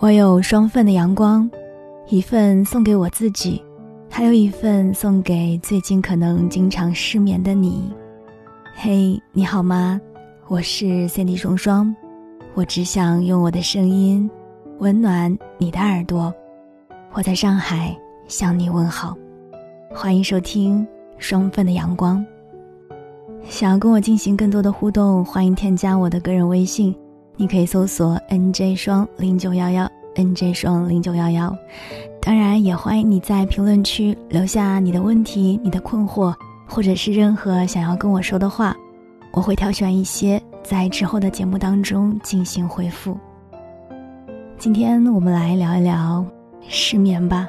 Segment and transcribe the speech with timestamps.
[0.00, 1.48] 我有双份的阳光，
[2.08, 3.62] 一份送给我自己，
[4.08, 7.92] 还有一份送给最近可能经常失眠的你。
[8.74, 10.00] 嘿，你好吗？
[10.48, 11.94] 我是 Cindy 双双，
[12.54, 14.28] 我只想用我的声音
[14.78, 16.32] 温暖你的耳朵。
[17.12, 17.94] 我在上海
[18.26, 19.14] 向你问好，
[19.94, 20.86] 欢迎收听
[21.18, 22.24] 双份的阳光。
[23.44, 26.96] 想要跟我进行更多的互动，欢迎添加我的个人微信。
[27.40, 31.56] 你可以搜索 nj 双零九幺幺 nj 双零九幺幺，
[32.20, 36.34] 当然也欢迎你在评论区留下你的问题、你的困惑，
[36.68, 38.76] 或者是任何想要跟我说的话，
[39.32, 43.16] 我会挑选一些在之后的节目当中进行回复。
[44.58, 46.22] 今天我们来聊一聊
[46.68, 47.48] 失眠吧。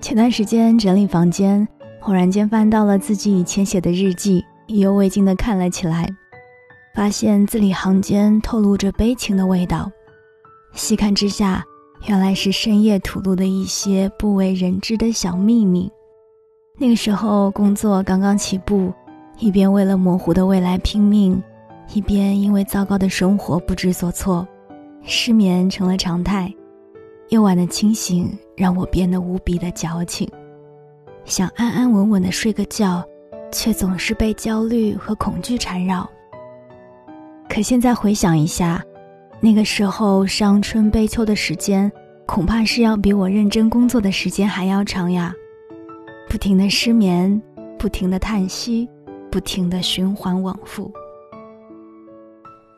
[0.00, 1.68] 前段时间整理房间，
[2.00, 4.44] 忽然间翻到了自己以前写的日记。
[4.66, 6.08] 意犹未尽地看了起来，
[6.94, 9.90] 发现字里行间透露着悲情的味道。
[10.74, 11.64] 细看之下，
[12.06, 15.90] 原来是深夜吐露的一些不为人知的小秘密。
[16.78, 18.92] 那个时候工作刚刚起步，
[19.38, 21.40] 一边为了模糊的未来拼命，
[21.92, 24.46] 一边因为糟糕的生活不知所措，
[25.02, 26.52] 失眠成了常态。
[27.28, 30.28] 夜晚的清醒让我变得无比的矫情，
[31.24, 33.04] 想安安稳稳的睡个觉。
[33.52, 36.08] 却总是被焦虑和恐惧缠绕。
[37.48, 38.82] 可现在回想一下，
[39.40, 41.90] 那个时候伤春悲秋的时间，
[42.26, 45.34] 恐怕是要比我认真工作的时间还要长呀！
[46.28, 47.40] 不停的失眠，
[47.78, 48.88] 不停的叹息，
[49.30, 50.90] 不停的循环往复。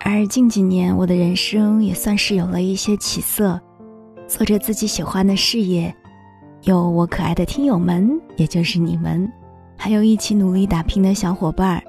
[0.00, 3.60] 而近几年，我的人生也算是有了一些起色，
[4.26, 5.94] 做着自己喜欢的事业，
[6.62, 9.30] 有我可爱的听友们，也就是你们。
[9.84, 11.82] 还有一起努力打拼的小伙伴儿，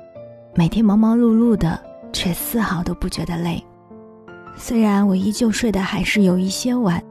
[0.53, 1.79] 每天忙忙碌碌的，
[2.11, 3.63] 却丝毫都不觉得累。
[4.57, 7.01] 虽然我依旧睡得还是有一些晚，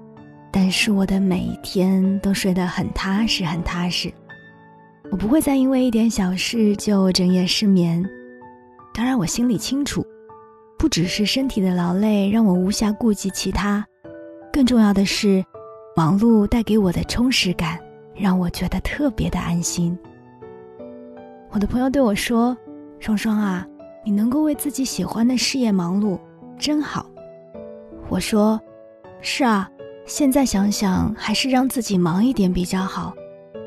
[0.52, 4.12] 但是我的每一天都睡得很踏实，很踏实。
[5.10, 8.04] 我不会再因为一点小事就整夜失眠。
[8.92, 10.04] 当然，我心里清楚，
[10.78, 13.82] 不只是身体的劳累让我无暇顾及其他，
[14.52, 15.42] 更重要的是，
[15.96, 17.80] 忙碌带给我的充实感，
[18.14, 19.98] 让我觉得特别的安心。
[21.54, 22.56] 我的朋友对我说
[22.98, 23.64] ：“双双啊，
[24.04, 26.18] 你能够为自己喜欢的事业忙碌，
[26.58, 27.06] 真好。”
[28.10, 28.60] 我说
[29.22, 29.70] ：“是啊，
[30.04, 33.14] 现在想想还是让自己忙一点比较好，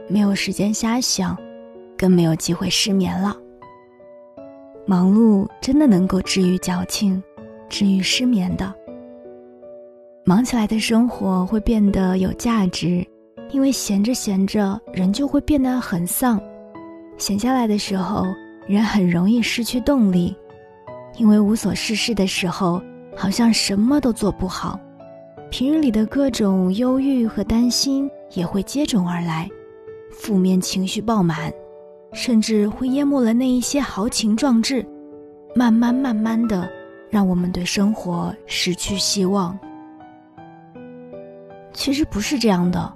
[0.10, 1.38] 没有时间瞎想，
[1.98, 3.34] 更没有机会失眠了。
[4.86, 7.24] 忙碌真的能够治愈矫情，
[7.70, 8.74] 治愈失眠的。
[10.26, 13.08] 忙起来的生活会变得有价值，
[13.52, 16.38] 因为闲着闲着，人就会变得很丧。”
[17.18, 18.26] 闲下来的时候，
[18.68, 20.36] 人很容易失去动力，
[21.18, 22.82] 因为无所事事的时候，
[23.16, 24.80] 好像什么都做不好。
[25.50, 29.50] 平日里的各种忧郁和担心也会接踵而来，
[30.12, 31.52] 负面情绪爆满，
[32.14, 34.86] 甚至会淹没了那一些豪情壮志，
[35.56, 36.70] 慢慢慢慢的，
[37.10, 39.58] 让我们对生活失去希望。
[41.74, 42.94] 其实不是这样的，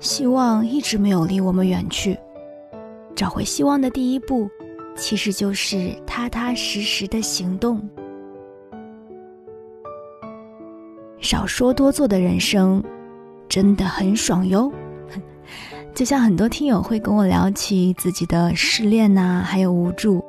[0.00, 2.18] 希望一直没有离我们远去。
[3.22, 4.50] 找回希望的第一步，
[4.96, 7.80] 其实就是踏踏实实的行动。
[11.20, 12.82] 少说多做的人生，
[13.48, 14.72] 真的很爽哟。
[15.94, 20.20] 就像很多听友会跟我聊起自己的失恋呐，还有无助。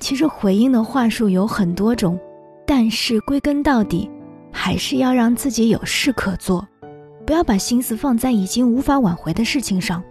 [0.00, 2.18] 其实回应的话术有很多种，
[2.66, 4.10] 但是归根到底，
[4.50, 6.66] 还是要让自己有事可做，
[7.26, 10.02] 不要把心思放在已经无法挽回的事情上。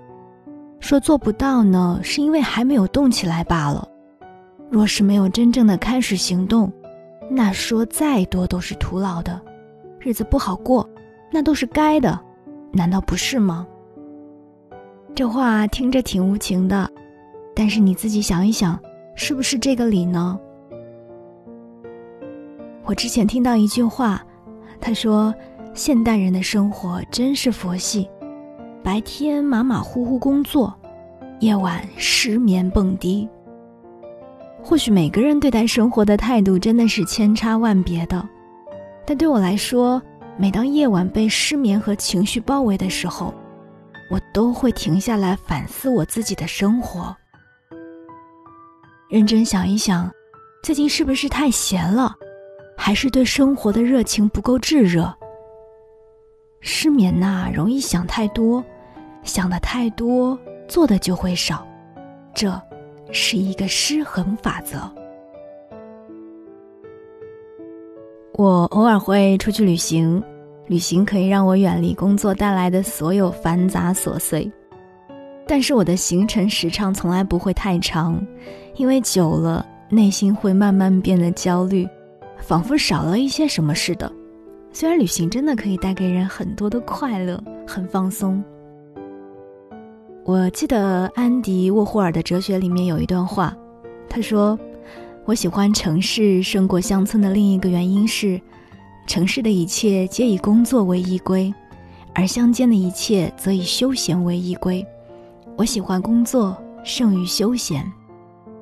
[0.81, 3.87] 说做不到呢，是因为还没有动起来罢了。
[4.69, 6.71] 若是没有真正的开始行动，
[7.29, 9.39] 那说再多都是徒劳的，
[9.99, 10.89] 日子不好过，
[11.31, 12.19] 那都是该的，
[12.71, 13.65] 难道不是吗？
[15.13, 16.89] 这话听着挺无情的，
[17.55, 18.77] 但是你自己想一想，
[19.15, 20.39] 是不是这个理呢？
[22.85, 24.21] 我之前听到一句话，
[24.79, 25.33] 他说
[25.75, 28.09] ：“现代人的生活真是佛系。”
[28.83, 30.73] 白天马马虎虎工作，
[31.39, 33.29] 夜晚失眠蹦迪。
[34.63, 38.27] 或许每个人对待生活的态度真的是千差万别的，
[39.05, 40.01] 但对我来说，
[40.35, 43.31] 每当夜晚被失眠和情绪包围的时候，
[44.09, 47.15] 我都会停下来反思我自己的生活，
[49.09, 50.11] 认真想一想，
[50.63, 52.15] 最近是不是太闲了，
[52.75, 55.13] 还是对生活的热情不够炙热？
[56.61, 58.63] 失眠呐，容易想太多。
[59.23, 60.37] 想的太多，
[60.67, 61.65] 做的就会少，
[62.33, 62.59] 这
[63.11, 64.77] 是一个失衡法则。
[68.33, 70.21] 我偶尔会出去旅行，
[70.65, 74.51] 旅行可以让我远离工作带来的所有繁杂琐碎。
[75.45, 78.25] 但是我的行程时长从来不会太长，
[78.75, 81.87] 因为久了内心会慢慢变得焦虑，
[82.37, 84.11] 仿佛少了一些什么似的。
[84.71, 88.41] 虽然旅行真的可以带给人很多的快乐，很放松。
[90.23, 93.57] 我记得安迪沃霍尔的哲学里面有一段话，
[94.07, 94.57] 他说
[95.25, 98.39] ：“我喜欢城市胜过乡村的另一个原因是，
[99.07, 101.51] 城市的一切皆以工作为依归，
[102.13, 104.85] 而乡间的一切则以休闲为依归。”
[105.57, 107.83] 我喜欢工作胜于休闲，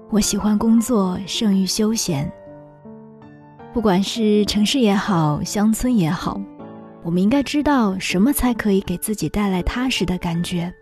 [0.10, 2.32] 我喜欢工作胜于休闲。
[3.74, 6.40] 不管是城市也好，乡村也好，
[7.04, 10.74] 我们应该知道什么才可以给自己带来踏实的感觉。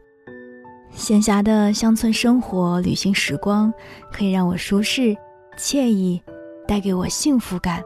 [0.91, 3.71] 闲暇的乡村生活、旅行时光，
[4.11, 5.15] 可以让我舒适、
[5.57, 6.21] 惬意，
[6.67, 7.79] 带给我幸福感；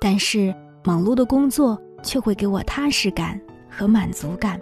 [0.00, 3.40] 但是忙碌的工作却会给我踏实感
[3.70, 4.60] 和满足感。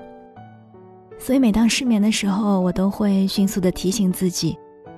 [1.19, 4.57] 所以，每当失眠的时候，我都会迅速的提醒自己，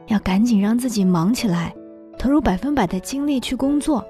[0.09, 1.73] 要赶紧让自己忙起来，
[2.19, 4.05] 投入百分百的精力去工作。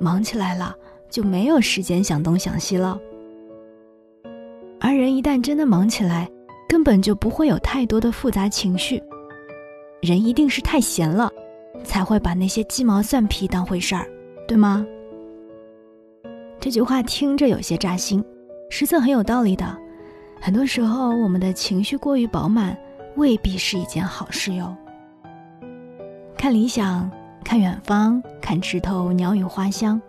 [0.00, 0.74] 忙起来了，
[1.08, 2.98] 就没有时间想东想西了。
[4.80, 6.28] 而人一旦真的忙起来，
[6.68, 9.02] 根本就不会有太多的复杂情绪。
[10.02, 11.30] 人一定是太闲了，
[11.82, 14.06] 才会把那些鸡毛蒜皮当回事儿，
[14.46, 14.86] 对吗？
[16.60, 18.24] 这句话听着有些扎心，
[18.70, 19.76] 实则很有道理的。
[20.40, 22.76] 很多时候，我们的情绪过于饱满，
[23.16, 24.76] 未必是一件好事哟。
[26.36, 27.10] 看理想，
[27.42, 30.00] 看远方，看枝头鸟语花香，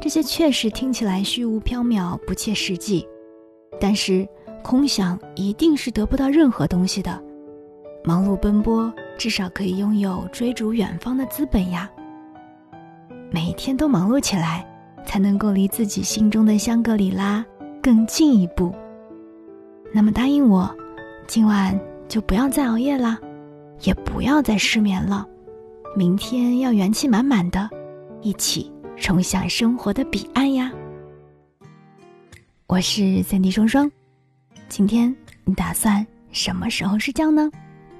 [0.00, 3.06] 这些确实听起来虚无缥缈、不切实际。
[3.78, 4.26] 但是，
[4.62, 7.22] 空想一定是得不到任何东西的。
[8.04, 11.90] 忙碌奔波，至少可以拥有追逐远方的资本呀。
[13.30, 14.66] 每天都忙碌起来，
[15.04, 17.44] 才能够离自己心中的香格里拉
[17.82, 18.74] 更近一步。
[19.92, 20.74] 那么答应我，
[21.26, 21.78] 今晚
[22.08, 23.18] 就不要再熬夜啦，
[23.82, 25.26] 也不要再失眠了。
[25.96, 27.68] 明天要元气满满的，
[28.20, 30.72] 一起冲向生活的彼岸呀！
[32.66, 33.90] 我是三 D 双双，
[34.74, 35.14] 今天
[35.44, 37.50] 你打算什么时候睡觉呢？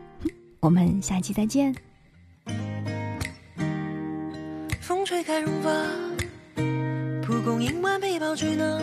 [0.58, 1.74] 我们下期再见。
[4.80, 5.70] 风吹开绒发，
[7.26, 8.80] 蒲公英完美爆菊呢。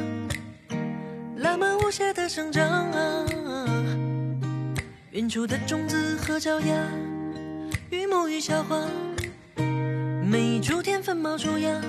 [1.38, 3.26] 浪漫无邪的生长啊，
[5.10, 6.88] 远处的种子和脚丫，
[7.90, 8.88] 与沐浴小花，
[10.24, 11.82] 每一株天分冒出芽，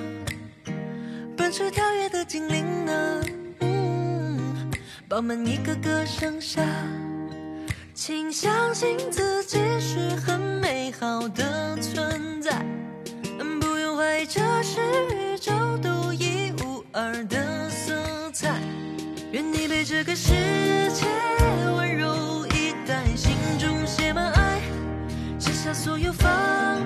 [1.36, 3.20] 奔驰跳跃的精灵啊，
[5.10, 6.62] 饱满一个个盛夏，
[7.92, 12.64] 请相信自己是很美好的存在，
[13.60, 14.78] 不用怀疑这是
[15.12, 18.00] 宇宙独一无二的色
[18.32, 18.54] 彩。
[19.32, 20.30] 愿你被这个世
[20.92, 21.06] 界
[21.76, 24.60] 温柔以待，心中写满爱，
[25.40, 26.30] 卸下所有防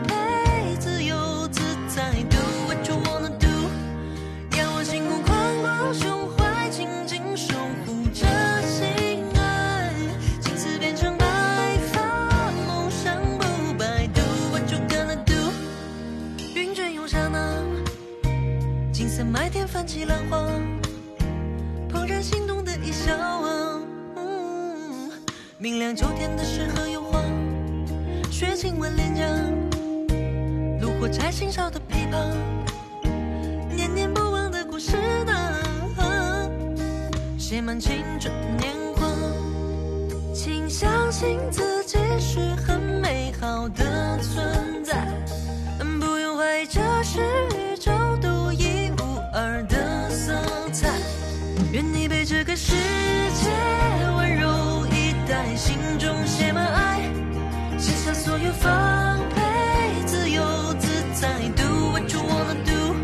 [0.08, 0.14] 备，
[25.94, 27.22] 秋天的诗和油画，
[28.28, 29.22] 雪亲吻脸颊，
[30.80, 32.34] 炉火柴心烧的琵琶，
[33.76, 35.32] 念念不忘的故事呢，
[37.38, 39.06] 写满青春年华，
[40.34, 45.06] 请相信自己是很美好的存在，
[45.78, 47.20] 不用怀疑这是
[47.54, 50.34] 宇宙独一无二的色
[50.72, 50.90] 彩。
[51.70, 53.03] 愿你被这个世界
[58.54, 59.40] 下所有防备，
[60.06, 60.42] 自由
[60.74, 62.94] 自在，Do what you wanna do。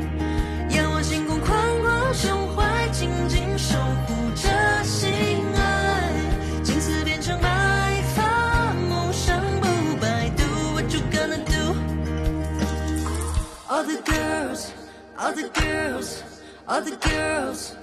[0.75, 3.76] 仰望星空，宽广胸怀，紧紧守
[4.07, 4.49] 护着
[4.85, 5.11] 心
[5.57, 6.12] 爱，
[6.62, 9.66] 青丝变成白发，梦想不
[10.00, 11.75] 败，Do what you gonna do。
[13.69, 14.71] All the girls,
[15.16, 16.23] all the girls,
[16.66, 17.76] all the girls。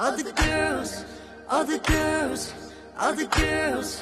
[0.00, 1.04] All the girls,
[1.48, 2.52] all the girls,
[2.96, 3.98] all the girls,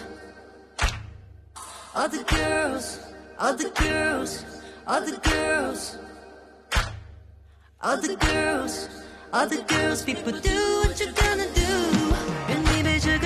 [1.96, 3.00] all the girls,
[3.38, 4.44] all the girls,
[4.86, 5.98] all the girls,
[7.82, 8.88] all the girls,
[9.32, 11.66] all the girls, people do what you're gonna do.
[12.48, 13.18] 愿你被这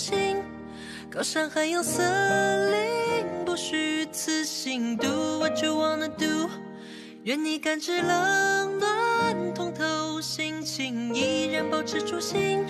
[0.00, 0.42] 心。
[1.10, 4.96] 高山海洋森林，不虚此行。
[4.96, 6.48] Do what you wanna do，
[7.24, 12.64] 愿你感知冷暖，通透心情，依然保持初心，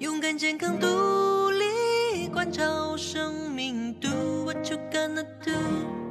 [0.00, 3.94] 勇敢健康独立，关照生命。
[4.00, 6.07] Do what you gonna do。